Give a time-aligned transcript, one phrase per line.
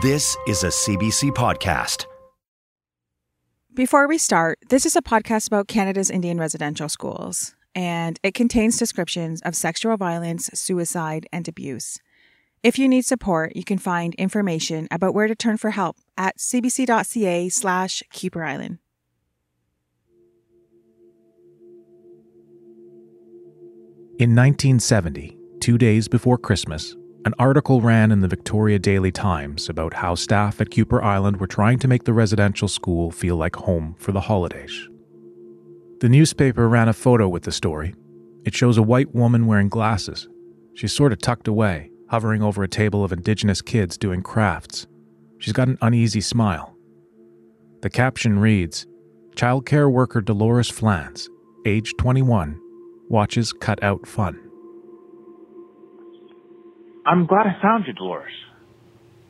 [0.00, 2.06] This is a CBC podcast.
[3.74, 8.78] Before we start, this is a podcast about Canada's Indian residential schools and it contains
[8.78, 11.98] descriptions of sexual violence, suicide, and abuse.
[12.62, 16.38] If you need support, you can find information about where to turn for help at
[16.38, 18.78] cbc.ca slash Kuper Island.
[24.20, 26.94] In 1970, two days before Christmas,
[27.24, 31.46] an article ran in the Victoria Daily Times about how staff at Kuper Island were
[31.46, 34.88] trying to make the residential school feel like home for the holidays.
[36.00, 37.94] The newspaper ran a photo with the story.
[38.44, 40.28] It shows a white woman wearing glasses.
[40.74, 44.86] She's sort of tucked away, hovering over a table of Indigenous kids doing crafts.
[45.38, 46.76] She's got an uneasy smile.
[47.82, 48.86] The caption reads
[49.34, 51.28] Childcare worker Dolores Flans,
[51.66, 52.60] age 21,
[53.08, 54.47] watches cut out fun.
[57.08, 58.32] I'm glad I found you, Dolores.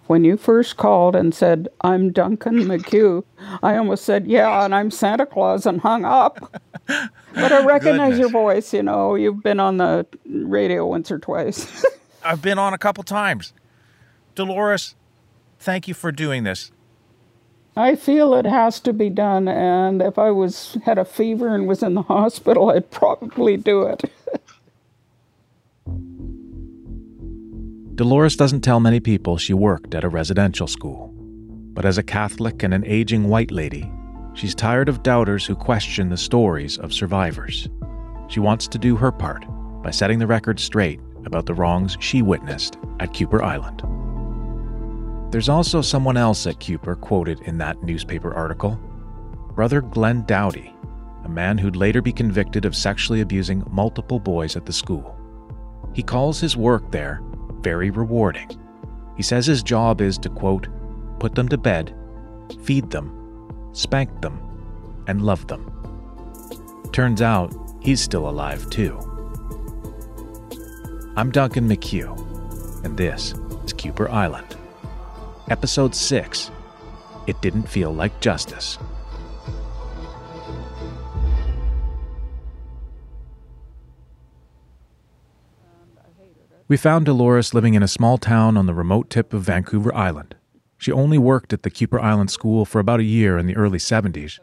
[0.09, 3.23] When you first called and said, I'm Duncan McHugh,
[3.63, 6.61] I almost said, Yeah, and I'm Santa Claus and hung up.
[6.87, 8.19] But I recognize Goodness.
[8.19, 8.73] your voice.
[8.75, 11.85] You know, you've been on the radio once or twice.
[12.25, 13.53] I've been on a couple times.
[14.35, 14.97] Dolores,
[15.61, 16.73] thank you for doing this.
[17.77, 21.69] I feel it has to be done, and if I was had a fever and
[21.69, 24.03] was in the hospital, I'd probably do it.
[27.99, 31.13] Dolores doesn't tell many people she worked at a residential school.
[31.75, 33.91] But as a Catholic and an aging white lady,
[34.35, 37.69] she's tired of doubters who question the stories of survivors.
[38.29, 39.45] She wants to do her part
[39.83, 43.83] by setting the record straight about the wrongs she witnessed at Kuper Island.
[45.33, 48.79] There's also someone else at Kuper quoted in that newspaper article
[49.57, 50.73] Brother Glenn Doughty,
[51.25, 55.17] a man who'd later be convicted of sexually abusing multiple boys at the school.
[55.95, 57.23] He calls his work there
[57.63, 58.51] very rewarding.
[59.17, 60.69] He says his job is to, quote,
[61.19, 61.95] put them to bed,
[62.63, 64.41] feed them, spank them,
[65.07, 65.73] and love them.
[66.93, 68.97] Turns out he's still alive too.
[71.17, 73.33] I'm Duncan McHugh, and this
[73.65, 74.57] is Kuper Island.
[75.51, 76.51] Episode 6
[77.27, 78.79] It Didn't Feel Like Justice.
[86.69, 90.35] We found Dolores living in a small town on the remote tip of Vancouver Island.
[90.77, 93.79] She only worked at the Kuper Island School for about a year in the early
[93.79, 94.39] 70s,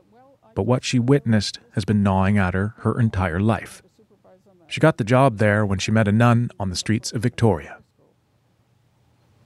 [0.56, 3.84] but what she witnessed has been gnawing at her her entire life.
[4.68, 7.78] She got the job there when she met a nun on the streets of Victoria.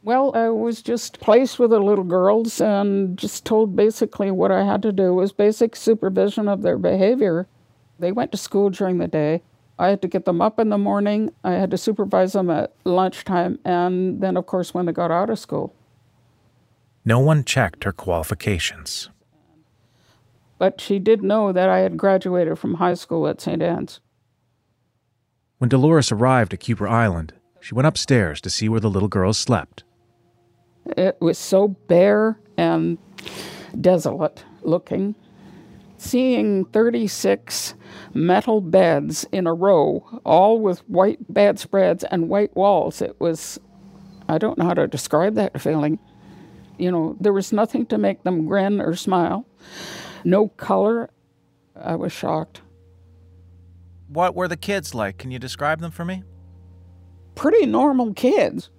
[0.01, 4.63] Well, I was just placed with the little girls and just told basically what I
[4.63, 7.45] had to do was basic supervision of their behavior.
[7.99, 9.41] They went to school during the day.
[9.79, 11.31] I had to get them up in the morning.
[11.45, 15.29] I had to supervise them at lunchtime, and then, of course, when they got out
[15.29, 15.73] of school.
[17.05, 19.09] No one checked her qualifications.
[20.57, 23.61] But she did know that I had graduated from high school at St.
[23.61, 24.01] Anne's.
[25.59, 29.37] When Dolores arrived at Kuper Island, she went upstairs to see where the little girls
[29.37, 29.85] slept.
[30.97, 32.97] It was so bare and
[33.79, 35.15] desolate looking.
[35.99, 37.75] Seeing 36
[38.13, 43.59] metal beds in a row, all with white bedspreads and white walls, it was,
[44.29, 45.99] I don't know how to describe that feeling.
[46.77, 49.45] You know, there was nothing to make them grin or smile,
[50.23, 51.09] no color.
[51.75, 52.61] I was shocked.
[54.07, 55.17] What were the kids like?
[55.17, 56.23] Can you describe them for me?
[57.35, 58.69] Pretty normal kids.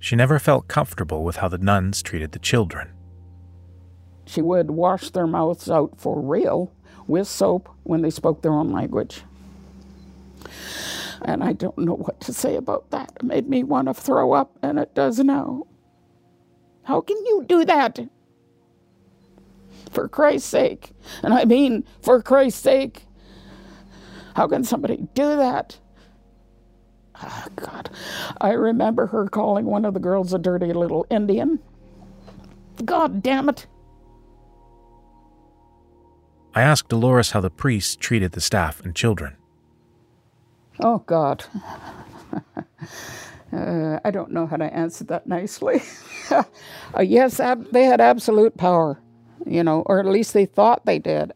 [0.00, 2.92] She never felt comfortable with how the nuns treated the children.
[4.30, 6.70] She would wash their mouths out for real
[7.08, 9.24] with soap when they spoke their own language.
[11.22, 13.10] And I don't know what to say about that.
[13.16, 15.66] It made me want to throw up, and it does now.
[16.84, 17.98] How can you do that?
[19.90, 20.92] For Christ's sake.
[21.24, 23.06] And I mean, for Christ's sake.
[24.36, 25.80] How can somebody do that?
[27.16, 27.90] Ah, God.
[28.40, 31.58] I remember her calling one of the girls a dirty little Indian.
[32.84, 33.66] God damn it.
[36.54, 39.36] I asked Dolores how the priests treated the staff and children.
[40.80, 41.44] Oh, God.
[43.52, 45.82] uh, I don't know how to answer that nicely.
[46.30, 46.42] uh,
[47.02, 49.00] yes, ab- they had absolute power,
[49.46, 51.32] you know, or at least they thought they did.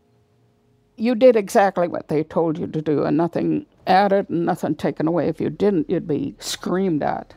[0.96, 5.06] You did exactly what they told you to do, and nothing added and nothing taken
[5.06, 5.28] away.
[5.28, 7.34] If you didn't, you'd be screamed at.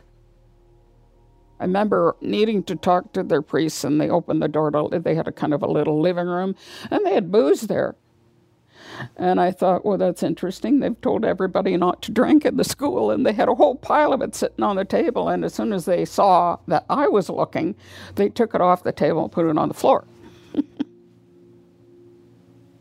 [1.60, 5.14] I remember needing to talk to their priests, and they opened the door to, they
[5.14, 6.54] had a kind of a little living room,
[6.90, 7.96] and they had booze there.
[9.16, 10.80] And I thought, well, that's interesting.
[10.80, 14.12] They've told everybody not to drink in the school, and they had a whole pile
[14.12, 15.28] of it sitting on the table.
[15.28, 17.74] And as soon as they saw that I was looking,
[18.14, 20.04] they took it off the table and put it on the floor.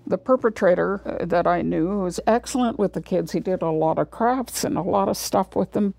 [0.07, 3.33] the perpetrator uh, that I knew was excellent with the kids.
[3.33, 5.94] He did a lot of crafts and a lot of stuff with them,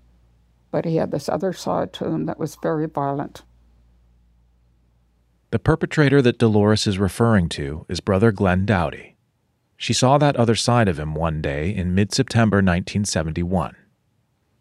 [0.71, 3.43] but he had this other side to him that was very violent.
[5.51, 9.15] The perpetrator that Dolores is referring to is Brother Glenn Doughty.
[9.77, 13.75] She saw that other side of him one day in mid September 1971.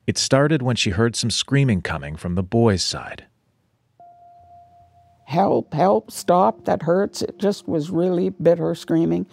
[0.07, 3.27] It started when she heard some screaming coming from the boys' side.
[5.27, 7.21] Help, help, stop, that hurts.
[7.21, 9.27] It just was really bitter screaming.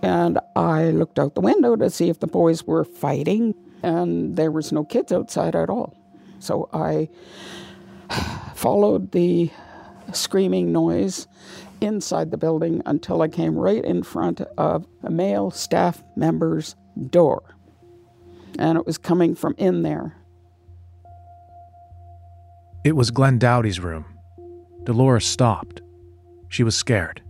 [0.00, 4.50] And I looked out the window to see if the boys were fighting, and there
[4.50, 5.94] was no kids outside at all.
[6.38, 7.08] So I
[8.54, 9.50] followed the
[10.12, 11.26] screaming noise
[11.80, 16.74] inside the building until I came right in front of a male staff member's
[17.10, 17.42] door.
[18.58, 20.16] And it was coming from in there.
[22.84, 24.04] It was Glenn Doughty's room.
[24.84, 25.82] Dolores stopped.
[26.48, 27.20] She was scared.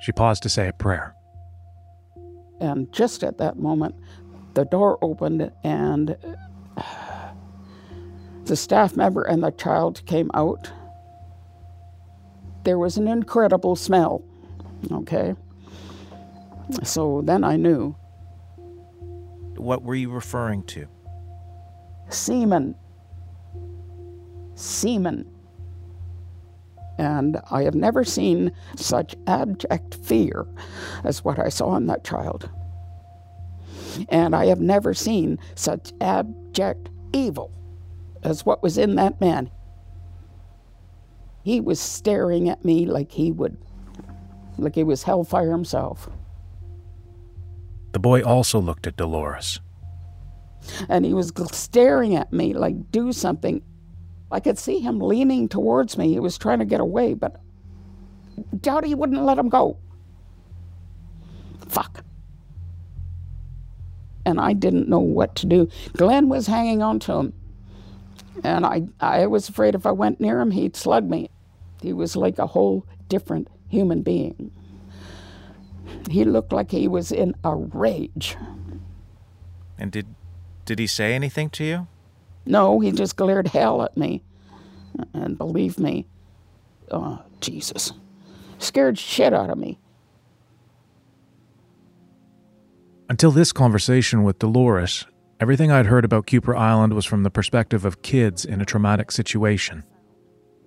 [0.00, 1.14] She paused to say a prayer.
[2.60, 3.94] And just at that moment,
[4.54, 6.16] the door opened and
[8.44, 10.70] the staff member and the child came out
[12.64, 14.22] there was an incredible smell.
[14.90, 15.34] Okay.
[16.82, 17.96] So then I knew.
[19.56, 20.86] What were you referring to?
[22.08, 22.74] Semen.
[24.54, 25.30] Semen.
[26.98, 30.46] And I have never seen such abject fear
[31.02, 32.48] as what I saw in that child.
[34.10, 37.50] And I have never seen such abject evil
[38.22, 39.50] as what was in that man.
[41.42, 43.56] He was staring at me like he would,
[44.58, 46.08] like he was hellfire himself.
[47.92, 49.60] The boy also looked at Dolores.
[50.88, 53.62] And he was staring at me like, do something.
[54.30, 56.10] I could see him leaning towards me.
[56.10, 57.40] He was trying to get away, but
[58.60, 59.78] Doughty wouldn't let him go.
[61.68, 62.04] Fuck.
[64.26, 65.68] And I didn't know what to do.
[65.96, 67.32] Glenn was hanging on to him.
[68.42, 71.30] And I, I was afraid if I went near him, he'd slug me.
[71.82, 74.50] He was like a whole different human being.
[76.10, 78.36] He looked like he was in a rage.
[79.78, 80.06] And did
[80.64, 81.88] did he say anything to you?
[82.46, 84.22] No, he just glared hell at me.
[85.14, 86.06] And believe me,
[86.90, 87.92] oh, Jesus,
[88.58, 89.78] scared shit out of me.
[93.08, 95.06] Until this conversation with Dolores,
[95.40, 99.10] Everything I'd heard about Kuper Island was from the perspective of kids in a traumatic
[99.10, 99.84] situation.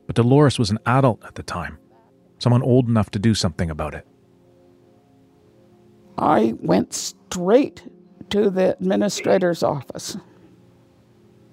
[0.07, 1.77] But Dolores was an adult at the time,
[2.39, 4.07] someone old enough to do something about it.
[6.17, 7.83] I went straight
[8.31, 10.17] to the administrator's office.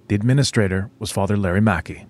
[0.09, 2.07] The administrator was Father Larry Mackey.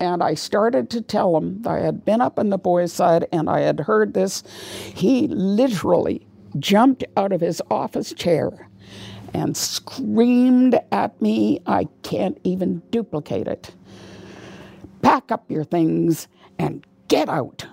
[0.00, 3.26] And I started to tell him that I had been up on the boys' side
[3.32, 4.42] and I had heard this.
[4.94, 6.26] He literally
[6.58, 8.68] jumped out of his office chair
[9.34, 11.60] and screamed at me.
[11.66, 13.74] I can't even duplicate it.
[15.02, 17.66] Pack up your things and get out.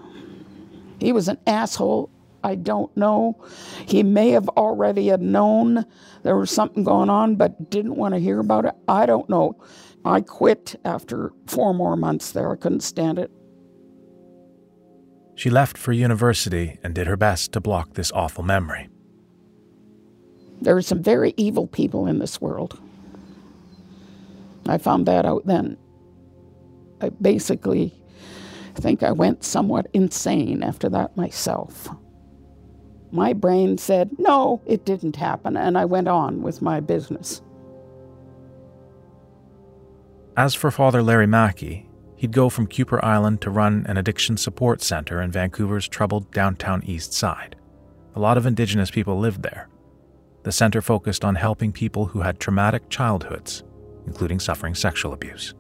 [1.00, 2.10] He was an asshole.
[2.44, 3.42] I don't know.
[3.86, 5.86] He may have already had known
[6.24, 8.74] there was something going on, but didn't want to hear about it.
[8.88, 9.62] I don't know.
[10.04, 12.52] I quit after four more months there.
[12.52, 13.32] I couldn't stand it.
[15.36, 18.90] She left for university and did her best to block this awful memory.
[20.62, 22.80] There are some very evil people in this world.
[24.68, 25.78] I found that out then.
[27.02, 27.94] I basically
[28.76, 31.90] think I went somewhat insane after that myself.
[33.12, 37.42] My brain said, no, it didn't happen, and I went on with my business.
[40.38, 44.82] As for Father Larry Mackey, he'd go from Kuper Island to run an addiction support
[44.82, 47.58] center in Vancouver's troubled downtown east side.
[48.16, 49.68] A lot of Indigenous people lived there.
[50.44, 53.64] The center focused on helping people who had traumatic childhoods,
[54.08, 55.54] including suffering sexual abuse.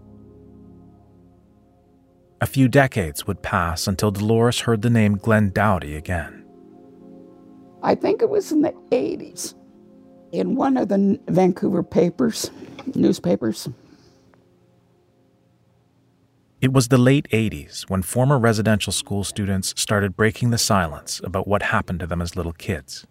[2.42, 6.44] A few decades would pass until Dolores heard the name Glenn Doughty again.
[7.84, 9.54] I think it was in the 80s.
[10.32, 12.50] In one of the Vancouver papers,
[12.96, 13.70] newspapers,
[16.62, 21.48] It was the late 80s when former residential school students started breaking the silence about
[21.48, 23.08] what happened to them as little kids.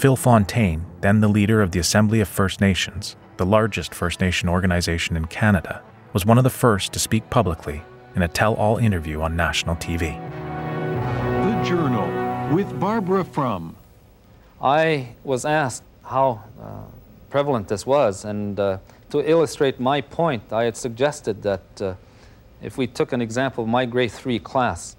[0.00, 4.48] Phil Fontaine, then the leader of the Assembly of First Nations, the largest First Nation
[4.48, 5.82] organization in Canada,
[6.14, 7.82] was one of the first to speak publicly
[8.16, 10.18] in a tell all interview on national TV.
[11.44, 13.76] The Journal with Barbara Frum.
[14.62, 16.84] I was asked how uh,
[17.28, 18.78] prevalent this was, and uh,
[19.10, 21.94] to illustrate my point, I had suggested that uh,
[22.62, 24.96] if we took an example of my grade three class,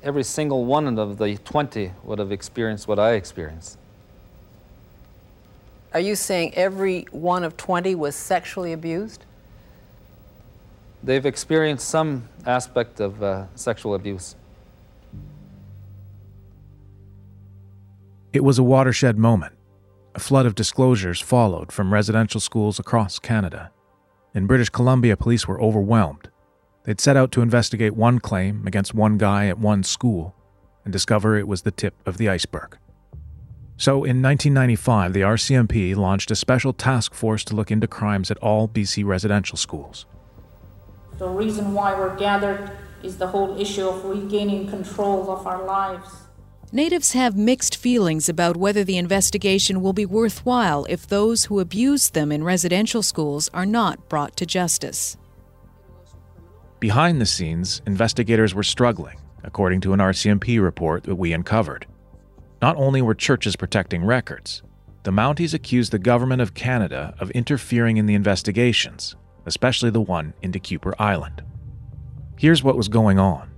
[0.00, 3.78] every single one of the 20 would have experienced what I experienced.
[5.94, 9.24] Are you saying every one of 20 was sexually abused?
[11.04, 14.34] They've experienced some aspect of uh, sexual abuse.
[18.32, 19.52] It was a watershed moment.
[20.16, 23.70] A flood of disclosures followed from residential schools across Canada.
[24.34, 26.28] In British Columbia, police were overwhelmed.
[26.82, 30.34] They'd set out to investigate one claim against one guy at one school
[30.84, 32.78] and discover it was the tip of the iceberg.
[33.76, 38.38] So in 1995, the RCMP launched a special task force to look into crimes at
[38.38, 40.06] all BC residential schools.
[41.18, 42.70] The reason why we're gathered
[43.02, 46.08] is the whole issue of regaining control of our lives.
[46.72, 52.14] Natives have mixed feelings about whether the investigation will be worthwhile if those who abused
[52.14, 55.16] them in residential schools are not brought to justice.
[56.80, 61.86] Behind the scenes, investigators were struggling, according to an RCMP report that we uncovered.
[62.64, 64.62] Not only were churches protecting records,
[65.02, 70.32] the Mounties accused the Government of Canada of interfering in the investigations, especially the one
[70.40, 71.42] into Kuper Island.
[72.38, 73.50] Here's what was going on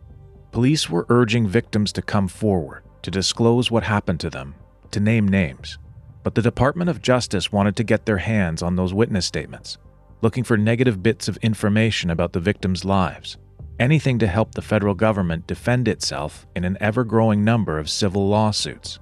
[0.50, 4.56] police were urging victims to come forward, to disclose what happened to them,
[4.90, 5.78] to name names.
[6.24, 9.78] But the Department of Justice wanted to get their hands on those witness statements
[10.20, 13.38] looking for negative bits of information about the victims' lives,
[13.78, 18.28] anything to help the federal government defend itself in an ever growing number of civil
[18.28, 18.98] lawsuits.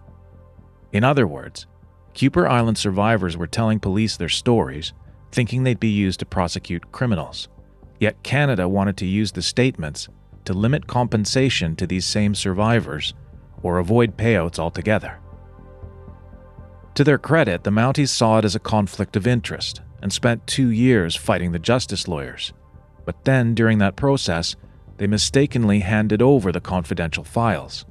[0.93, 1.67] In other words,
[2.15, 4.93] Kuper Island survivors were telling police their stories,
[5.33, 7.49] thinking they'd be used to prosecute criminals.
[7.99, 10.09] Yet Canada wanted to use the statements
[10.45, 13.15] to limit compensation to these same survivors
[13.63, 15.19] or avoid payouts altogether.
[16.95, 20.69] To their credit, the Mounties saw it as a conflict of interest and spent two
[20.69, 22.53] years fighting the justice lawyers.
[23.05, 24.57] But then, during that process,
[24.97, 27.85] they mistakenly handed over the confidential files.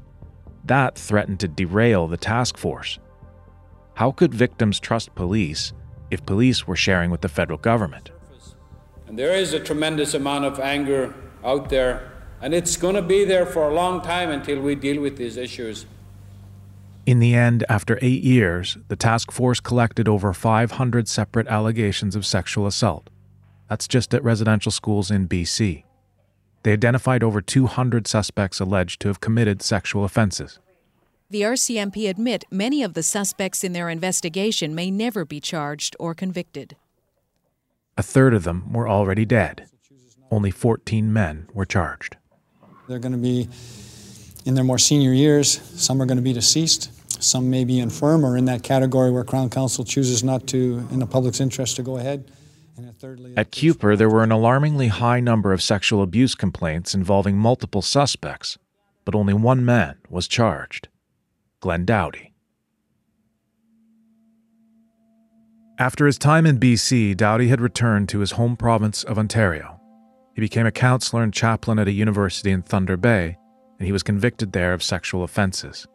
[0.65, 2.99] That threatened to derail the task force.
[3.95, 5.73] How could victims trust police
[6.09, 8.11] if police were sharing with the federal government?
[9.07, 13.25] And there is a tremendous amount of anger out there, and it's going to be
[13.25, 15.85] there for a long time until we deal with these issues.
[17.05, 22.25] In the end, after eight years, the task force collected over 500 separate allegations of
[22.25, 23.09] sexual assault.
[23.73, 25.83] That's just at residential schools in BC.
[26.61, 30.59] They identified over 200 suspects alleged to have committed sexual offenses.
[31.31, 36.13] The RCMP admit many of the suspects in their investigation may never be charged or
[36.13, 36.75] convicted.
[37.97, 39.65] A third of them were already dead.
[40.29, 42.17] Only 14 men were charged.
[42.87, 43.49] They're going to be
[44.45, 45.59] in their more senior years.
[45.81, 46.91] Some are going to be deceased.
[47.23, 50.99] Some may be infirm or in that category where Crown Counsel chooses not to, in
[50.99, 52.29] the public's interest, to go ahead.
[53.37, 58.57] At Kuper, there were an alarmingly high number of sexual abuse complaints involving multiple suspects,
[59.05, 60.87] but only one man was charged
[61.59, 62.33] Glenn Doughty.
[65.79, 69.79] After his time in BC, Doughty had returned to his home province of Ontario.
[70.35, 73.37] He became a counselor and chaplain at a university in Thunder Bay,
[73.79, 75.87] and he was convicted there of sexual offenses.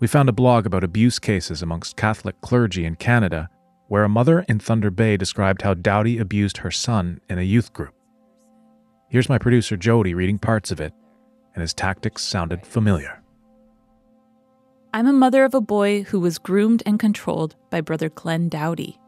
[0.00, 3.48] We found a blog about abuse cases amongst Catholic clergy in Canada,
[3.88, 7.72] where a mother in Thunder Bay described how Doughty abused her son in a youth
[7.72, 7.94] group.
[9.08, 10.92] Here's my producer Jody reading parts of it,
[11.54, 13.22] and his tactics sounded familiar.
[14.92, 18.98] I'm a mother of a boy who was groomed and controlled by brother Glenn Doughty.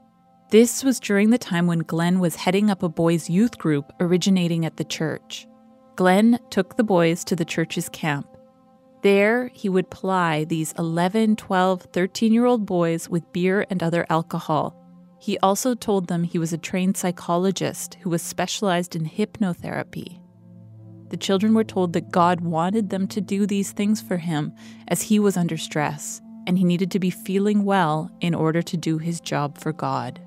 [0.51, 4.65] This was during the time when Glenn was heading up a boys' youth group originating
[4.65, 5.47] at the church.
[5.97, 8.36] Glenn took the boys to the church's camp.
[9.07, 14.05] There, he would ply these 11, 12, 13 year old boys with beer and other
[14.11, 14.85] alcohol.
[15.21, 20.19] He also told them he was a trained psychologist who was specialized in hypnotherapy.
[21.11, 24.53] The children were told that God wanted them to do these things for him
[24.89, 28.77] as he was under stress, and he needed to be feeling well in order to
[28.77, 30.21] do his job for God.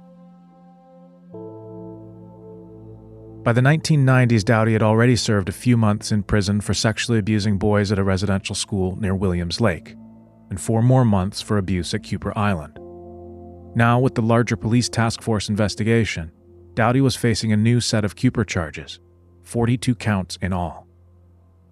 [3.50, 7.58] By the 1990s, Doughty had already served a few months in prison for sexually abusing
[7.58, 9.96] boys at a residential school near Williams Lake,
[10.52, 12.78] and four more months for abuse at Kuper Island.
[13.76, 16.32] Now, with the larger police task force investigation,
[16.76, 19.00] Doughty was facing a new set of Kuper charges
[19.46, 20.88] 42 counts in all.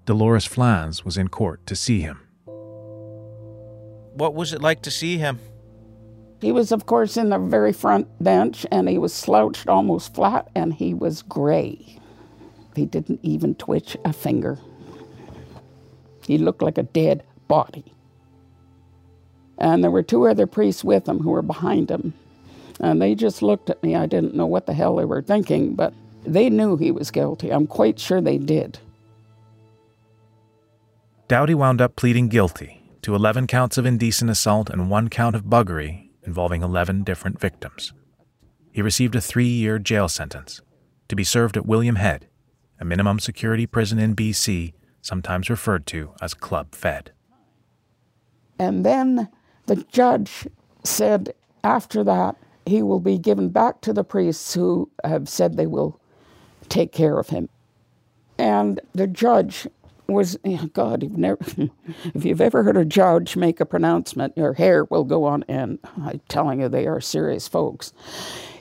[0.06, 2.20] Dolores Flans was in court to see him.
[4.16, 5.38] What was it like to see him?
[6.40, 10.50] He was, of course, in the very front bench and he was slouched almost flat
[10.56, 12.00] and he was gray.
[12.76, 14.60] He didn't even twitch a finger.
[16.26, 17.86] He looked like a dead body.
[19.58, 22.14] And there were two other priests with him who were behind him.
[22.80, 23.96] And they just looked at me.
[23.96, 27.52] I didn't know what the hell they were thinking, but they knew he was guilty.
[27.52, 28.78] I'm quite sure they did.
[31.28, 35.46] Doughty wound up pleading guilty to 11 counts of indecent assault and one count of
[35.46, 37.94] buggery involving 11 different victims.
[38.72, 40.62] He received a three year jail sentence
[41.08, 42.28] to be served at William Head,
[42.80, 47.12] a minimum security prison in BC, sometimes referred to as Club Fed.
[48.60, 49.30] And then
[49.66, 50.48] the judge
[50.84, 55.66] said after that, he will be given back to the priests who have said they
[55.66, 56.00] will
[56.68, 57.48] take care of him.
[58.38, 59.68] And the judge
[60.08, 60.38] was,
[60.74, 61.40] God, you've never,
[62.14, 65.80] if you've ever heard a judge make a pronouncement, your hair will go on end.
[65.98, 67.94] I'm telling you, they are serious folks.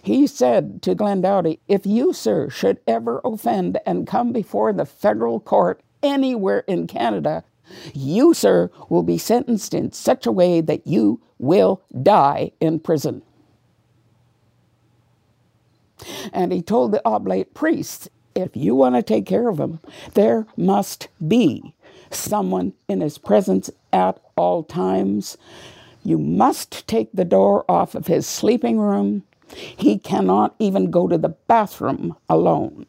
[0.03, 4.87] He said to Glenn Doughty, if you, sir, should ever offend and come before the
[4.87, 7.45] federal court anywhere in Canada,
[7.93, 13.23] you, sir, will be sentenced in such a way that you will die in prison.
[16.33, 19.81] And he told the oblate priests, if you want to take care of him,
[20.15, 21.75] there must be
[22.11, 25.37] someone in his presence at all times.
[26.05, 29.25] You must take the door off of his sleeping room.
[29.49, 32.87] He cannot even go to the bathroom alone.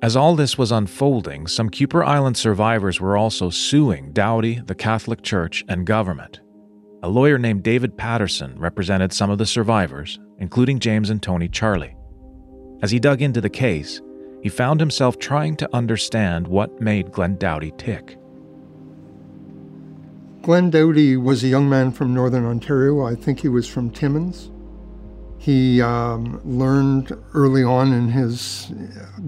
[0.00, 5.22] As all this was unfolding, some Kuper Island survivors were also suing Doughty, the Catholic
[5.22, 6.40] Church, and government.
[7.04, 11.94] A lawyer named David Patterson represented some of the survivors, including James and Tony Charlie.
[12.82, 14.00] As he dug into the case,
[14.42, 18.18] he found himself trying to understand what made Glenn Doughty tick.
[20.42, 23.06] Glenn Doughty was a young man from Northern Ontario.
[23.06, 24.50] I think he was from Timmins.
[25.38, 28.72] He um, learned early on in his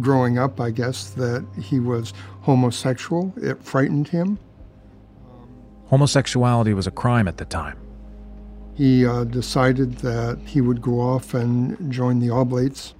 [0.00, 2.12] growing up, I guess, that he was
[2.42, 3.32] homosexual.
[3.36, 4.38] It frightened him.
[5.86, 7.78] Homosexuality was a crime at the time.
[8.74, 12.94] He uh, decided that he would go off and join the Oblates,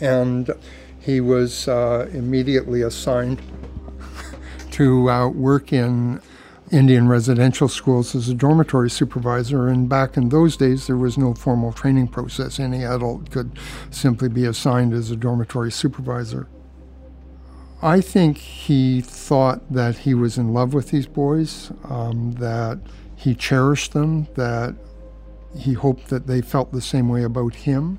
[0.00, 0.50] and
[0.98, 3.40] he was uh, immediately assigned
[4.72, 6.20] to uh, work in
[6.70, 9.68] Indian residential schools as a dormitory supervisor.
[9.68, 12.60] And back in those days, there was no formal training process.
[12.60, 13.58] Any adult could
[13.90, 16.48] simply be assigned as a dormitory supervisor.
[17.82, 22.78] I think he thought that he was in love with these boys, um, that
[23.16, 24.74] he cherished them, that
[25.56, 27.98] he hoped that they felt the same way about him.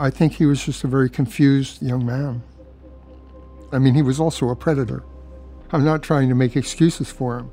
[0.00, 2.42] I think he was just a very confused young man.
[3.70, 5.04] I mean, he was also a predator.
[5.72, 7.50] I'm not trying to make excuses for him.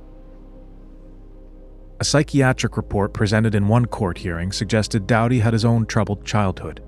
[2.00, 6.82] A psychiatric report presented in one court hearing suggested Doughty had his own troubled childhood.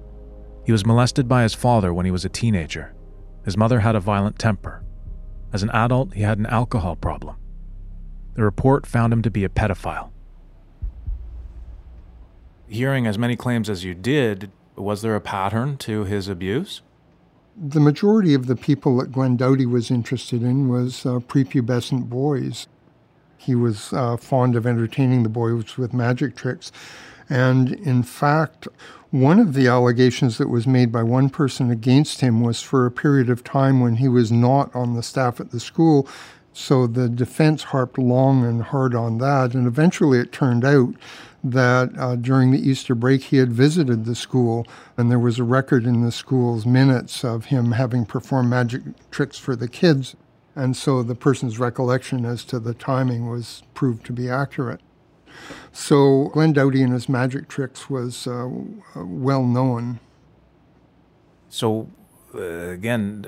[0.66, 2.96] He was molested by his father when he was a teenager.
[3.44, 4.86] His mother had a violent temper.
[5.52, 7.36] As an adult, he had an alcohol problem.
[8.36, 10.12] The report found him to be a pedophile.
[12.70, 16.82] Hearing as many claims as you did, was there a pattern to his abuse?
[17.56, 22.68] The majority of the people that Glenn Doughty was interested in was uh, prepubescent boys.
[23.38, 26.72] He was uh, fond of entertaining the boys with magic tricks.
[27.30, 28.68] And in fact,
[29.12, 32.92] one of the allegations that was made by one person against him was for a
[32.92, 36.08] period of time when he was not on the staff at the school.
[36.54, 39.54] So the defense harped long and hard on that.
[39.54, 40.96] And eventually it turned out
[41.44, 45.44] that uh, during the Easter break he had visited the school, and there was a
[45.44, 50.16] record in the school's minutes of him having performed magic tricks for the kids.
[50.56, 54.82] And so the person's recollection as to the timing was proved to be accurate.
[55.72, 58.50] So Glenn Doughty and his magic tricks was uh,
[58.96, 60.00] well known.
[61.48, 61.90] So,
[62.36, 63.26] uh, again,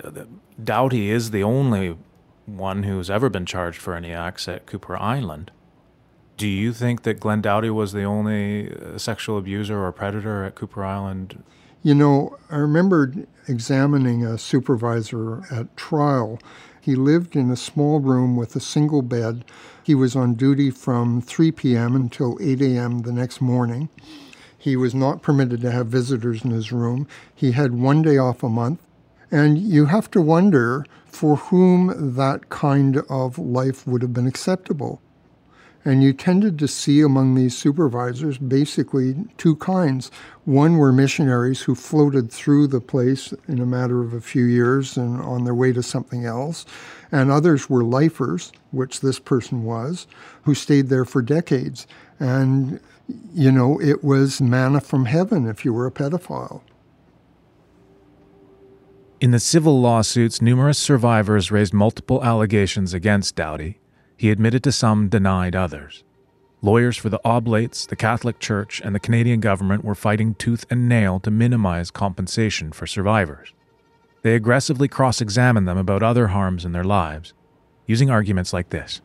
[0.62, 1.98] Doughty is the only
[2.46, 5.52] one who's ever been charged for any acts at Kuper Island.
[6.42, 10.56] Do you think that Glenn Doughty was the only uh, sexual abuser or predator at
[10.56, 11.44] Kuper Island?
[11.84, 13.14] You know, I remember
[13.48, 16.40] examining a supervisor at trial.
[16.82, 19.46] He lived in a small room with a single bed.
[19.84, 21.96] He was on duty from 3 p.m.
[21.96, 23.04] until 8 a.m.
[23.04, 23.90] the next morning.
[24.58, 27.08] He was not permitted to have visitors in his room.
[27.36, 28.80] He had one day off a month.
[29.30, 35.04] And you have to wonder for whom that kind of life would have been acceptable.
[35.84, 40.12] And you tended to see among these supervisors basically two kinds.
[40.46, 44.96] One were missionaries who floated through the place in a matter of a few years
[44.96, 46.66] and on their way to something else.
[47.12, 50.06] And others were lifers, which this person was,
[50.44, 51.88] who stayed there for decades.
[52.20, 52.80] And,
[53.34, 56.62] you know, it was manna from heaven if you were a pedophile.
[59.20, 63.81] In the civil lawsuits, numerous survivors raised multiple allegations against Doughty.
[64.22, 66.04] He admitted to some, denied others.
[66.62, 70.88] Lawyers for the Oblates, the Catholic Church, and the Canadian government were fighting tooth and
[70.88, 73.52] nail to minimize compensation for survivors.
[74.22, 77.34] They aggressively cross examined them about other harms in their lives,
[77.88, 79.02] using arguments like this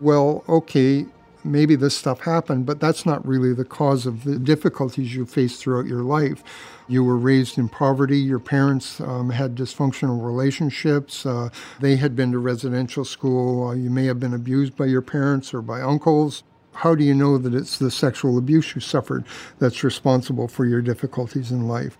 [0.00, 1.06] Well, okay,
[1.44, 5.58] maybe this stuff happened, but that's not really the cause of the difficulties you face
[5.58, 6.42] throughout your life.
[6.88, 8.18] You were raised in poverty.
[8.18, 11.24] Your parents um, had dysfunctional relationships.
[11.24, 13.68] Uh, they had been to residential school.
[13.68, 16.42] Uh, you may have been abused by your parents or by uncles.
[16.72, 19.24] How do you know that it's the sexual abuse you suffered
[19.58, 21.96] that's responsible for your difficulties in life?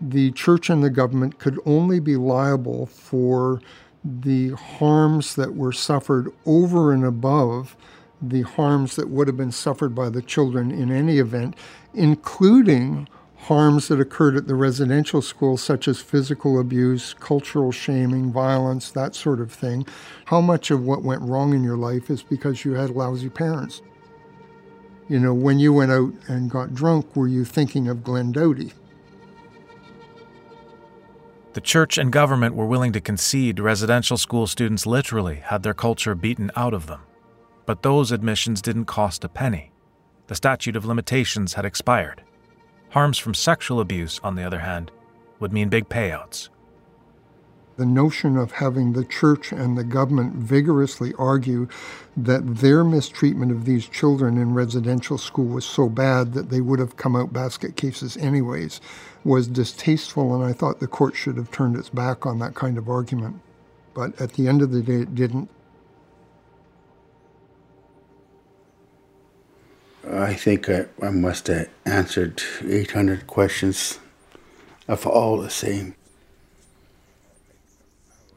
[0.00, 3.60] The church and the government could only be liable for
[4.04, 7.76] the harms that were suffered over and above
[8.20, 11.54] the harms that would have been suffered by the children in any event,
[11.94, 18.90] including harms that occurred at the residential school, such as physical abuse, cultural shaming, violence,
[18.90, 19.86] that sort of thing.
[20.26, 23.80] How much of what went wrong in your life is because you had lousy parents?
[25.08, 28.72] You know, when you went out and got drunk, were you thinking of Glenn Doughty?
[31.54, 36.14] The church and government were willing to concede residential school students literally had their culture
[36.14, 37.00] beaten out of them.
[37.68, 39.72] But those admissions didn't cost a penny.
[40.28, 42.22] The statute of limitations had expired.
[42.92, 44.90] Harms from sexual abuse, on the other hand,
[45.38, 46.48] would mean big payouts.
[47.76, 51.68] The notion of having the church and the government vigorously argue
[52.16, 56.78] that their mistreatment of these children in residential school was so bad that they would
[56.78, 58.80] have come out basket cases anyways
[59.24, 62.78] was distasteful, and I thought the court should have turned its back on that kind
[62.78, 63.42] of argument.
[63.92, 65.50] But at the end of the day, it didn't.
[70.06, 73.98] I think I, I must have answered 800 questions
[74.86, 75.94] of all the same.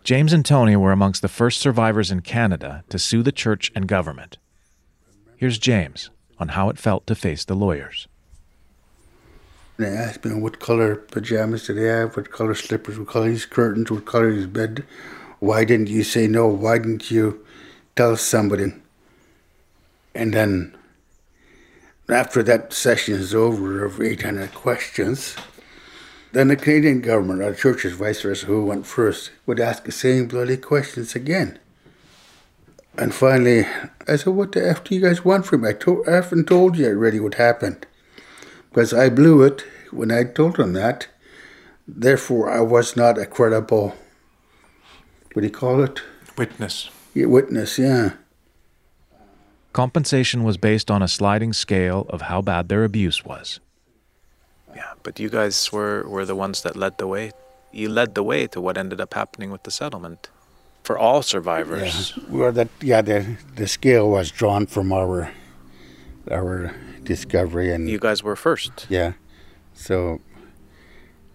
[0.04, 3.88] James and Tony were amongst the first survivors in Canada to sue the church and
[3.88, 4.38] government.
[5.38, 8.08] Here's James on how it felt to face the lawyers.
[9.78, 13.46] They asked me what color pajamas did he have, what color slippers, what color his
[13.46, 14.86] curtains, what color his bed.
[15.40, 16.48] Why didn't you say no?
[16.48, 17.46] Why didn't you
[17.96, 18.74] tell somebody?
[20.14, 20.76] And then
[22.12, 25.36] after that session is over of 800 questions,
[26.32, 29.92] then the Canadian government, or the churches, vice versa, who went first, would ask the
[29.92, 31.60] same bloody questions again.
[32.98, 33.66] And finally,
[34.08, 35.70] I said, What the F do you guys want from me?
[35.70, 37.86] I, told, I haven't told you already what happened.
[38.70, 41.08] Because I blew it when I told them that.
[41.88, 43.96] Therefore, I was not a credible,
[45.34, 46.02] what do you call it?
[46.38, 46.90] Witness.
[47.14, 48.14] Yeah, witness, yeah.
[49.74, 53.60] Compensation was based on a sliding scale of how bad their abuse was.
[54.76, 57.32] Yeah, but you guys were, were the ones that led the way.
[57.72, 60.30] You led the way to what ended up happening with the settlement
[60.84, 62.14] for all survivors.
[62.18, 65.32] Yeah, well, that yeah, the the scale was drawn from our
[66.30, 68.88] our discovery, and you guys were first.
[68.90, 69.14] Yeah,
[69.74, 70.20] so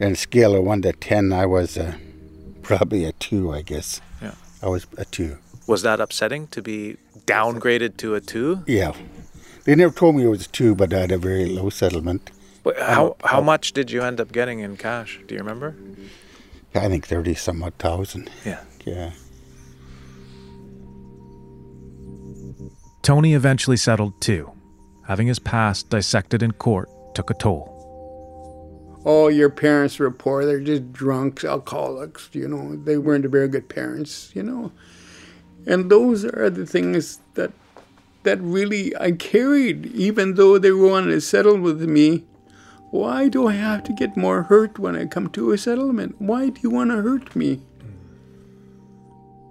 [0.01, 1.95] on a scale of one to ten, I was uh,
[2.63, 4.01] probably a two, I guess.
[4.21, 5.39] Yeah, I was a two.
[5.67, 8.63] Was that upsetting to be downgraded to a two?
[8.67, 8.93] Yeah.
[9.65, 12.31] They never told me it was two, but I had a very low settlement.
[12.63, 15.21] But how how much did you end up getting in cash?
[15.27, 15.75] Do you remember?
[16.75, 18.31] I think thirty some odd thousand.
[18.45, 18.63] Yeah.
[18.85, 19.11] Yeah.
[23.03, 24.53] Tony eventually settled too.
[25.07, 27.73] Having his past dissected in court took a toll.
[29.05, 30.45] Oh, your parents were poor.
[30.45, 32.29] They're just drunks, alcoholics.
[32.33, 34.33] You know, they weren't very good parents.
[34.35, 34.73] You know,
[35.67, 37.53] and those are the things that
[38.23, 42.25] that really I carried, even though they wanted to settle with me.
[42.91, 46.17] Why do I have to get more hurt when I come to a settlement?
[46.19, 47.61] Why do you want to hurt me?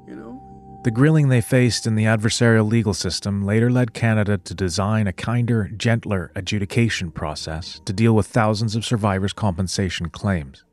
[0.08, 0.82] You know?
[0.84, 5.14] The grilling they faced in the adversarial legal system later led Canada to design a
[5.14, 10.66] kinder, gentler adjudication process to deal with thousands of survivors' compensation claims.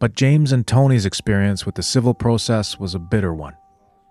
[0.00, 3.56] But James and Tony's experience with the civil process was a bitter one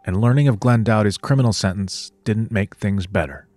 [0.06, 3.48] and learning of Glenn Doughty's criminal sentence didn't make things better.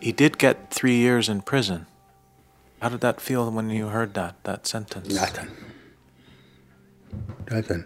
[0.00, 1.86] He did get three years in prison.
[2.82, 5.14] How did that feel when you heard that, that sentence?
[5.14, 5.48] Nothing.
[7.50, 7.84] Nothing.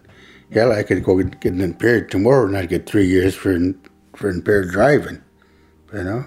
[0.53, 3.57] Hell, I could go get an impaired tomorrow and I'd get three years for
[4.16, 5.22] for impaired driving,
[5.92, 6.26] you know,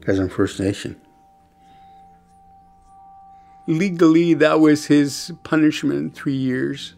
[0.00, 0.98] because I'm First Nation.
[3.66, 6.94] Legally, that was his punishment, three years.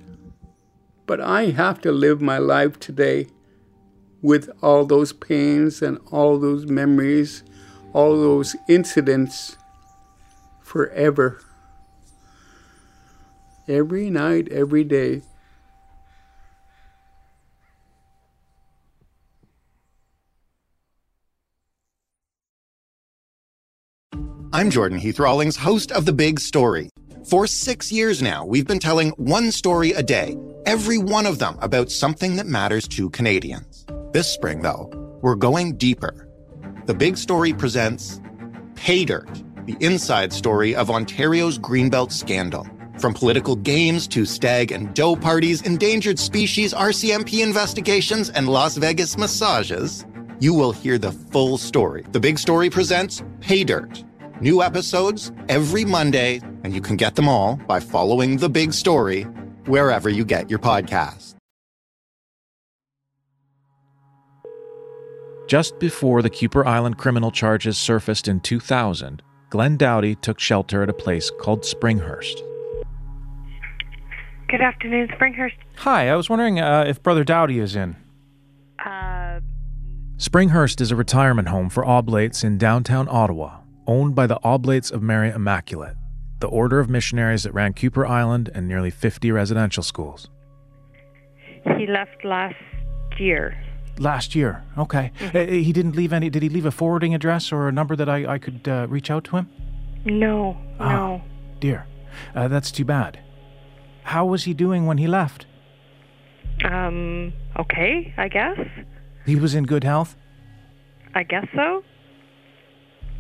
[1.06, 3.28] But I have to live my life today
[4.22, 7.44] with all those pains and all those memories,
[7.92, 9.56] all those incidents
[10.62, 11.40] forever.
[13.68, 15.22] Every night, every day.
[24.52, 26.88] I'm Jordan Heath Rawlings, host of The Big Story.
[27.28, 31.58] For six years now, we've been telling one story a day, every one of them
[31.60, 33.84] about something that matters to Canadians.
[34.12, 34.88] This spring, though,
[35.22, 36.28] we're going deeper.
[36.84, 38.20] The Big Story presents
[38.76, 42.64] Pay Dirt, the inside story of Ontario's Greenbelt scandal.
[43.00, 49.18] From political games to stag and doe parties, endangered species, RCMP investigations, and Las Vegas
[49.18, 50.06] massages,
[50.38, 52.04] you will hear the full story.
[52.12, 54.04] The Big Story presents Pay Dirt.
[54.40, 59.22] New episodes every Monday, and you can get them all by following The Big Story
[59.64, 61.36] wherever you get your podcast.
[65.48, 70.90] Just before the Kuper Island criminal charges surfaced in 2000, Glenn Doughty took shelter at
[70.90, 72.42] a place called Springhurst.
[74.48, 75.54] Good afternoon, Springhurst.
[75.76, 77.96] Hi, I was wondering uh, if Brother Doughty is in.
[78.84, 79.40] Uh,
[80.18, 85.02] Springhurst is a retirement home for oblates in downtown Ottawa, owned by the Oblates of
[85.02, 85.96] Mary Immaculate,
[86.40, 90.28] the order of missionaries that ran Kuper Island and nearly 50 residential schools.
[91.78, 92.54] he left last
[93.18, 93.56] year.
[93.98, 95.10] Last year, okay.
[95.34, 96.28] Uh, he didn't leave any.
[96.28, 99.10] Did he leave a forwarding address or a number that I, I could uh, reach
[99.10, 99.48] out to him?
[100.04, 100.92] No, Ah.
[100.92, 101.22] no.
[101.60, 101.86] Dear,
[102.34, 103.18] uh, that's too bad.
[104.02, 105.46] How was he doing when he left?
[106.64, 108.58] Um, okay, I guess.
[109.24, 110.14] He was in good health.
[111.14, 111.82] I guess so.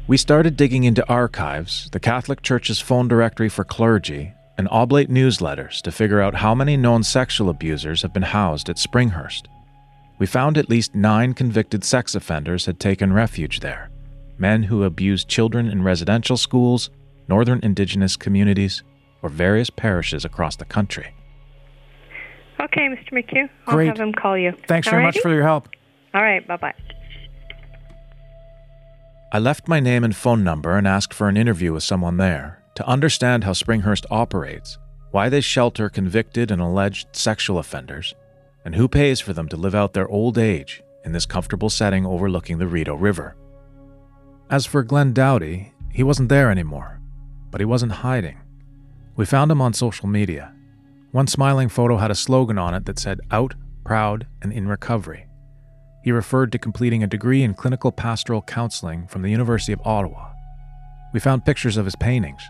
[0.08, 5.82] We started digging into archives, the Catholic Church's phone directory for clergy, and oblate newsletters
[5.82, 9.46] to figure out how many known sexual abusers have been housed at Springhurst.
[10.20, 13.90] We found at least nine convicted sex offenders had taken refuge there
[14.38, 16.90] men who abused children in residential schools,
[17.26, 18.82] northern indigenous communities,
[19.22, 21.14] or various parishes across the country.
[22.60, 23.12] Okay, Mr.
[23.12, 23.48] McHugh.
[23.66, 23.88] I'll Great.
[23.88, 24.52] have him call you.
[24.68, 25.68] Thanks very much for your help.
[26.12, 26.74] All right, bye bye.
[29.36, 32.62] I left my name and phone number and asked for an interview with someone there
[32.74, 34.78] to understand how Springhurst operates,
[35.10, 38.14] why they shelter convicted and alleged sexual offenders,
[38.64, 42.06] and who pays for them to live out their old age in this comfortable setting
[42.06, 43.36] overlooking the Rideau River.
[44.48, 47.02] As for Glenn Doughty, he wasn't there anymore,
[47.50, 48.40] but he wasn't hiding.
[49.16, 50.54] We found him on social media.
[51.12, 55.25] One smiling photo had a slogan on it that said, Out, Proud, and in Recovery.
[56.06, 60.30] He referred to completing a degree in clinical pastoral counseling from the University of Ottawa.
[61.12, 62.40] We found pictures of his paintings,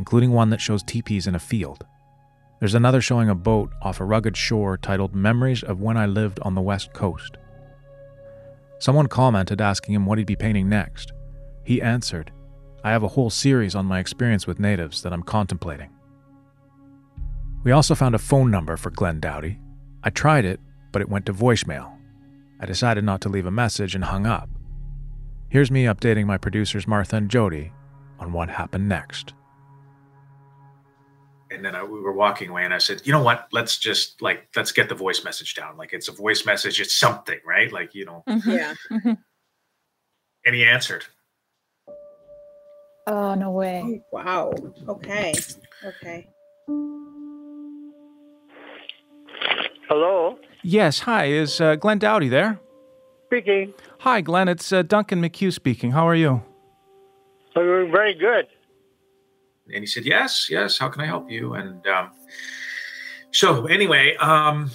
[0.00, 1.86] including one that shows teepees in a field.
[2.58, 6.40] There's another showing a boat off a rugged shore titled Memories of When I Lived
[6.42, 7.36] on the West Coast.
[8.80, 11.12] Someone commented asking him what he'd be painting next.
[11.62, 12.32] He answered,
[12.82, 15.90] I have a whole series on my experience with natives that I'm contemplating.
[17.62, 19.60] We also found a phone number for Glenn Doughty.
[20.02, 20.58] I tried it,
[20.90, 21.93] but it went to voicemail.
[22.60, 24.48] I decided not to leave a message and hung up.
[25.48, 27.72] Here's me updating my producers Martha and Jody
[28.18, 29.34] on what happened next.
[31.50, 34.20] and then I, we were walking away and i said you know what let's just
[34.22, 37.70] like let's get the voice message down like it's a voice message it's something right
[37.72, 38.50] like you know mm-hmm.
[38.50, 38.74] Yeah.
[40.46, 41.04] and he answered
[43.06, 43.82] Oh, no way.
[43.84, 44.54] Oh, wow.
[44.88, 45.34] Okay.
[45.84, 46.26] Okay.
[49.88, 50.38] Hello?
[50.66, 51.26] Yes, hi.
[51.26, 52.58] Is uh, Glenn Doughty there?
[53.26, 53.74] Speaking.
[54.00, 54.48] Hi, Glenn.
[54.48, 55.90] It's uh, Duncan McHugh speaking.
[55.90, 56.42] How are you?
[57.54, 58.46] Oh, very good.
[59.72, 62.10] and he said yes yes how can i help you and um,
[63.30, 64.70] so anyway um,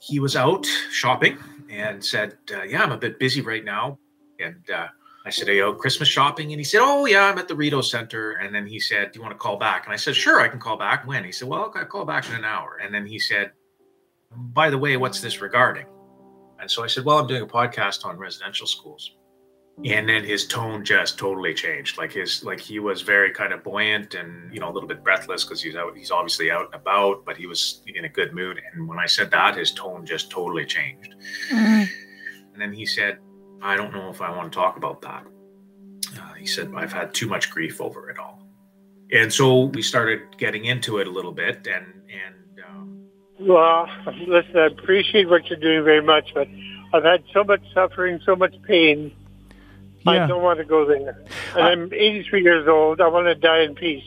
[0.00, 1.36] he was out shopping
[1.70, 3.96] and said uh, yeah i'm a bit busy right now
[4.40, 4.88] and uh,
[5.26, 7.80] i said are you christmas shopping and he said oh yeah i'm at the Rideau
[7.82, 10.40] center and then he said do you want to call back and i said sure
[10.40, 12.92] i can call back when he said well i'll call back in an hour and
[12.92, 13.52] then he said
[14.36, 15.86] by the way what's this regarding?
[16.60, 19.16] And so i said well i'm doing a podcast on residential schools.
[19.84, 21.98] And then his tone just totally changed.
[21.98, 25.02] Like his like he was very kind of buoyant and you know a little bit
[25.02, 28.32] breathless because he's out he's obviously out and about but he was in a good
[28.32, 28.60] mood.
[28.72, 31.14] And when i said that his tone just totally changed.
[31.50, 33.18] And then he said
[33.62, 35.26] i don't know if i want to talk about that.
[36.20, 38.46] Uh, he said i've had too much grief over it all.
[39.12, 42.34] And so we started getting into it a little bit and and
[43.40, 43.88] Well,
[44.26, 46.48] listen, I appreciate what you're doing very much, but
[46.92, 49.12] I've had so much suffering, so much pain.
[50.02, 50.24] Yeah.
[50.24, 51.22] I don't want to go there.
[51.56, 53.00] And I'm 83 years old.
[53.00, 54.04] I want to die in peace.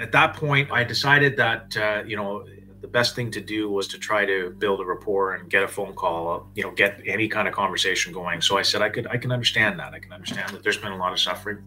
[0.00, 2.44] At that point, I decided that uh, you know
[2.80, 5.68] the best thing to do was to try to build a rapport and get a
[5.68, 8.42] phone call, you know, get any kind of conversation going.
[8.42, 9.94] So I said I could I can understand that.
[9.94, 11.62] I can understand that there's been a lot of suffering.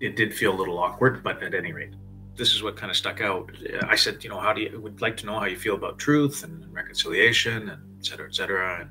[0.00, 1.92] It did feel a little awkward, but at any rate,
[2.38, 3.50] this is what kind of stuck out.
[3.82, 5.98] I said, you know, how do you would like to know how you feel about
[5.98, 8.80] truth and reconciliation and et cetera, et cetera.
[8.80, 8.90] And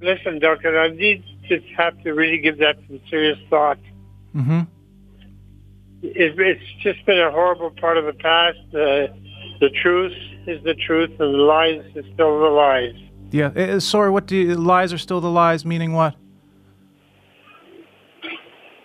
[0.00, 3.78] Listen, Duncan, I need to have to really give that some serious thought.
[4.36, 4.60] Mm-hmm.
[6.02, 8.58] It, it's just been a horrible part of the past.
[8.68, 9.08] Uh,
[9.60, 10.12] the truth
[10.46, 12.94] is the truth, and the lies is still the lies.
[13.30, 13.46] Yeah.
[13.46, 16.14] Uh, sorry, what do you, lies are still the lies, meaning what?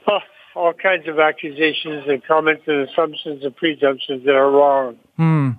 [0.07, 0.19] Oh,
[0.59, 4.97] all kinds of accusations and comments and assumptions and presumptions that are wrong.
[5.15, 5.51] Hmm.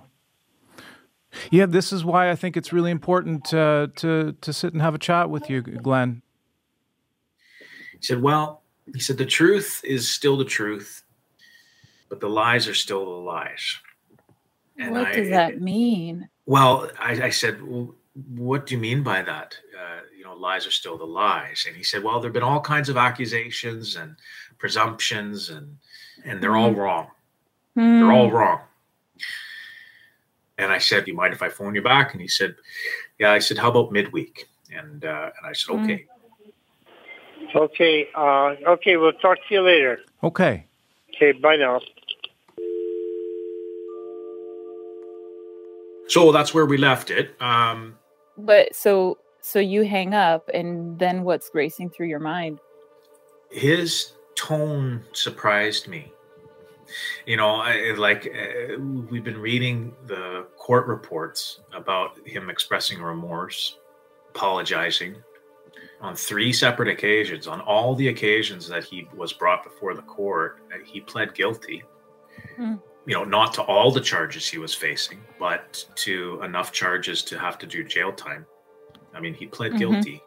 [1.49, 4.93] Yeah, this is why I think it's really important uh, to to sit and have
[4.95, 6.21] a chat with you, Glenn.
[7.99, 8.61] he said, well,
[8.93, 11.03] he said the truth is still the truth,
[12.09, 13.77] but the lies are still the lies.
[14.77, 16.27] And what I- does that mean?
[16.45, 17.95] Well, I, I said, well,
[18.35, 19.55] what do you mean by that?
[19.79, 21.65] Uh, you know, lies are still the lies.
[21.67, 24.17] And he said, well, there've been all kinds of accusations and
[24.61, 25.75] presumptions, and
[26.23, 26.79] and they're all Hmm.
[26.79, 27.07] wrong.
[27.75, 28.59] They're all wrong.
[30.57, 32.13] And I said, do you mind if I phone you back?
[32.13, 32.55] And he said,
[33.17, 33.31] yeah.
[33.31, 34.47] I said, how about midweek?
[34.71, 35.83] And uh, and I said, Hmm.
[35.83, 36.05] okay.
[37.55, 39.99] Okay, uh, okay, we'll talk to you later.
[40.23, 40.65] Okay.
[41.13, 41.81] Okay, bye now.
[46.07, 47.35] So that's where we left it.
[47.41, 47.97] Um,
[48.37, 52.59] But so so you hang up, and then what's racing through your mind?
[53.51, 56.11] his tone surprised me.
[57.25, 63.77] You know, I, like uh, we've been reading the court reports about him expressing remorse,
[64.33, 65.15] apologizing
[66.01, 67.47] on three separate occasions.
[67.47, 71.83] On all the occasions that he was brought before the court, uh, he pled guilty.
[72.57, 72.75] Hmm.
[73.05, 77.39] You know, not to all the charges he was facing, but to enough charges to
[77.39, 78.45] have to do jail time.
[79.13, 79.79] I mean, he pled Mhm.
[79.79, 80.23] guilty.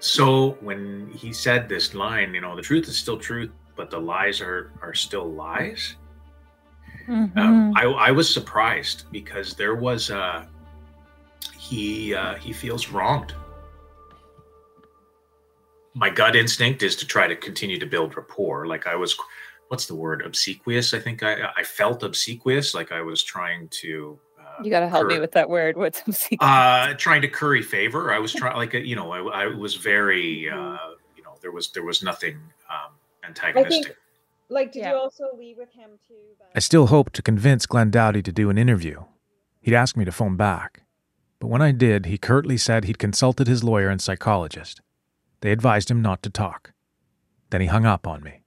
[0.00, 3.98] So when he said this line, you know, the truth is still truth, but the
[3.98, 5.96] lies are are still lies.
[7.08, 7.38] Mm-hmm.
[7.38, 10.44] Um, I, I was surprised because there was uh,
[11.58, 13.34] he uh, he feels wronged.
[15.94, 18.66] My gut instinct is to try to continue to build rapport.
[18.66, 19.16] Like I was,
[19.66, 20.22] what's the word?
[20.24, 20.94] Obsequious.
[20.94, 24.18] I think I I felt obsequious, like I was trying to
[24.62, 25.76] you got to help me with that word.
[25.76, 26.38] What's obsequious?
[26.40, 30.48] uh trying to curry favor i was trying like you know I, I was very
[30.50, 30.76] uh
[31.16, 32.36] you know there was there was nothing
[32.70, 32.92] um
[33.24, 33.96] antagonistic
[34.50, 36.14] Like, did you also leave with him too?
[36.54, 39.04] I still hoped to convince Glenn Doughty to do an interview.
[39.60, 40.82] He'd asked me to phone back.
[41.38, 44.80] But when I did, he curtly said he'd consulted his lawyer and psychologist.
[45.42, 46.72] They advised him not to talk.
[47.50, 48.40] Then he hung up on me.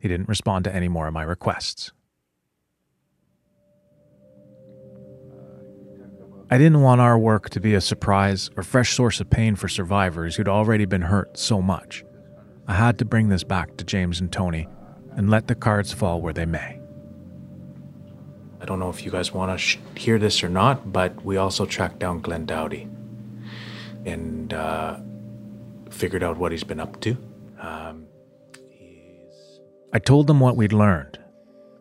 [0.00, 1.92] He didn't respond to any more of my requests.
[6.52, 9.68] I didn't want our work to be a surprise or fresh source of pain for
[9.68, 12.04] survivors who'd already been hurt so much.
[12.66, 14.68] I had to bring this back to James and Tony
[15.12, 16.80] and let the cards fall where they may.
[18.60, 21.36] I don't know if you guys want to sh- hear this or not, but we
[21.36, 22.88] also tracked down Glenn Doughty
[24.04, 24.98] and uh,
[25.88, 27.16] figured out what he's been up to.
[27.60, 28.06] Um,
[29.92, 31.18] I told them what we'd learned.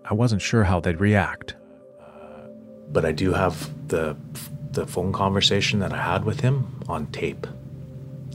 [0.05, 1.55] I wasn't sure how they'd react.
[1.99, 2.47] Uh,
[2.91, 4.15] but I do have the,
[4.71, 7.47] the phone conversation that I had with him on tape,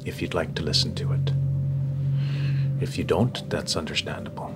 [0.04, 1.32] if you'd like to listen to it.
[2.80, 4.52] If you don't, that's understandable.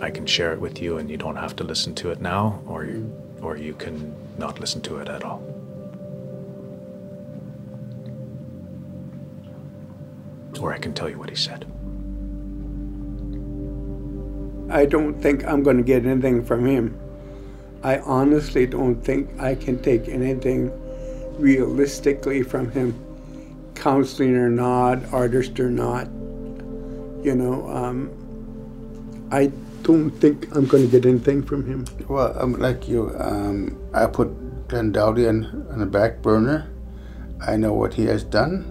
[0.00, 2.62] I can share it with you and you don't have to listen to it now,
[2.66, 5.42] or you, or you can not listen to it at all.
[10.60, 11.66] Or I can tell you what he said.
[14.70, 16.98] I don't think I'm going to get anything from him.
[17.86, 20.72] I honestly don't think I can take anything
[21.38, 22.98] realistically from him,
[23.76, 26.08] counseling or not, artist or not.
[27.24, 28.10] You know, um,
[29.30, 29.52] I
[29.84, 31.86] don't think I'm going to get anything from him.
[32.08, 33.14] Well, I'm like you.
[33.20, 36.68] Um, I put Glenn Doughty on, on the back burner.
[37.46, 38.66] I know what he has done.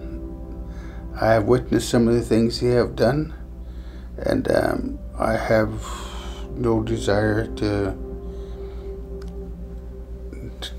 [1.18, 3.32] I have witnessed some of the things he have done,
[4.18, 5.72] and um, I have
[6.50, 8.05] no desire to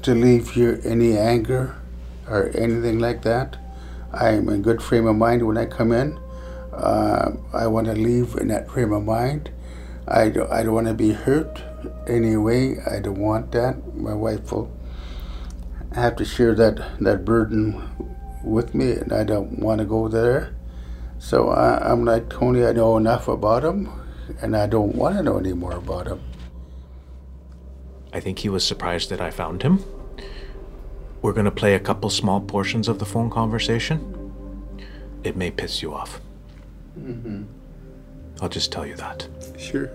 [0.07, 1.75] to leave here any anger
[2.29, 3.57] or anything like that.
[4.13, 6.17] I am in good frame of mind when I come in.
[6.71, 9.51] Uh, I want to leave in that frame of mind.
[10.07, 11.61] I don't, I don't want to be hurt
[12.07, 12.79] anyway.
[12.89, 13.97] I don't want that.
[13.97, 14.71] My wife will
[15.93, 17.83] have to share that, that burden
[18.45, 20.55] with me, and I don't want to go there.
[21.19, 22.65] So I, I'm like Tony.
[22.65, 23.91] I know enough about him,
[24.41, 26.21] and I don't want to know any more about him.
[28.13, 29.83] I think he was surprised that I found him.
[31.22, 34.32] We're going to play a couple small portions of the phone conversation.
[35.24, 36.22] It may piss you off.
[36.99, 37.43] Mm-hmm.
[38.41, 39.28] I'll just tell you that.
[39.57, 39.89] Sure.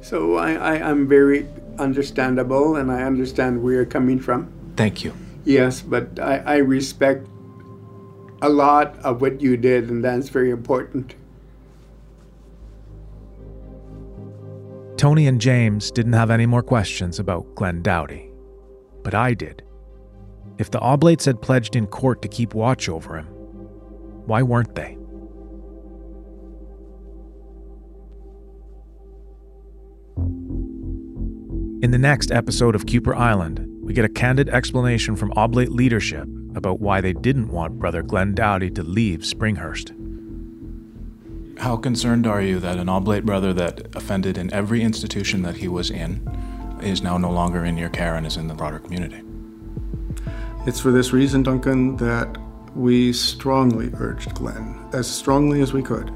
[0.00, 1.48] So I, I, I'm very
[1.78, 4.52] understandable and I understand where you're coming from.
[4.76, 5.14] Thank you.
[5.44, 7.26] Yes, but I, I respect
[8.42, 11.14] a lot of what you did, and that's very important.
[14.96, 18.30] Tony and James didn't have any more questions about Glenn Doughty,
[19.04, 19.62] but I did.
[20.58, 23.26] If the Oblates had pledged in court to keep watch over him,
[24.26, 24.96] why weren't they?
[31.84, 36.26] In the next episode of Kuper Island, we get a candid explanation from Oblate leadership
[36.54, 39.92] about why they didn't want Brother Glenn Doughty to leave Springhurst.
[41.58, 45.68] How concerned are you that an Oblate brother that offended in every institution that he
[45.68, 46.26] was in
[46.84, 49.22] is now no longer in your care and is in the broader community?
[50.66, 52.38] It's for this reason, Duncan, that
[52.74, 56.10] we strongly urged Glenn, as strongly as we could,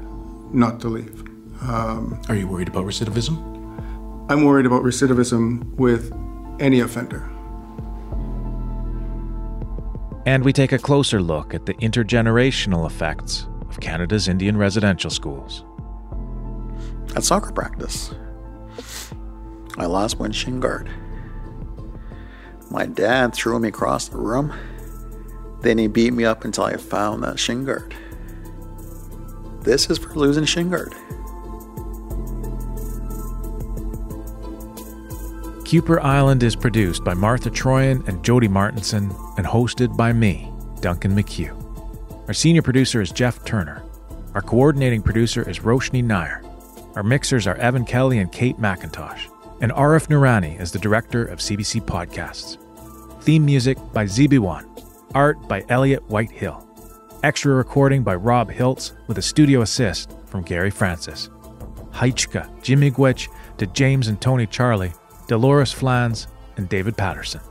[0.53, 1.23] not to leave.
[1.61, 3.37] Um, Are you worried about recidivism?
[4.29, 6.13] I'm worried about recidivism with
[6.59, 7.29] any offender.
[10.25, 15.63] And we take a closer look at the intergenerational effects of Canada's Indian residential schools.
[17.15, 18.13] At soccer practice,
[19.79, 20.89] I lost one shin guard.
[22.69, 24.53] My dad threw me across the room.
[25.61, 27.95] Then he beat me up until I found that shin guard.
[29.61, 30.93] This is for losing shin guard.
[35.63, 40.51] Kuper Island is produced by Martha Troian and Jody Martinson and hosted by me,
[40.81, 41.55] Duncan McCue.
[42.27, 43.83] Our senior producer is Jeff Turner.
[44.33, 46.43] Our coordinating producer is Roshni Nair.
[46.95, 49.27] Our mixers are Evan Kelly and Kate McIntosh.
[49.61, 52.57] And Arif Noorani is the director of CBC Podcasts.
[53.23, 54.65] Theme music by ZB1.
[55.13, 56.65] Art by Elliot Whitehill.
[57.23, 61.29] Extra recording by Rob Hiltz with a studio assist from Gary Francis.
[61.91, 64.93] Haichka, Jimmy Gwich, to James and Tony Charlie,
[65.27, 67.41] Dolores Flans, and David Patterson.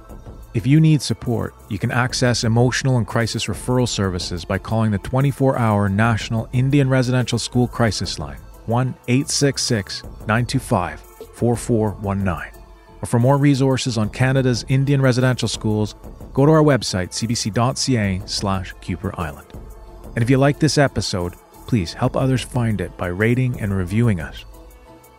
[0.54, 4.98] If you need support, you can access emotional and crisis referral services by calling the
[4.98, 11.07] 24 hour National Indian Residential School Crisis Line, 1 866 925
[11.38, 12.60] 4419.
[13.00, 15.94] Or for more resources on Canada's Indian residential schools,
[16.34, 19.46] go to our website, cbc.ca slash Kuper Island.
[20.16, 21.34] And if you like this episode,
[21.68, 24.44] please help others find it by rating and reviewing us.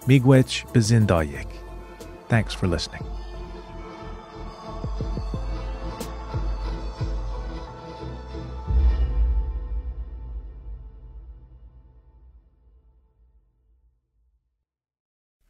[0.01, 1.47] Miigwech Bazindayik.
[2.27, 3.03] Thanks for listening.